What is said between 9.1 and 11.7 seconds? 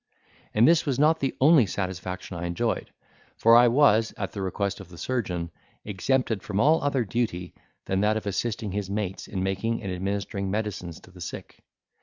in making and administering medicines to the sick.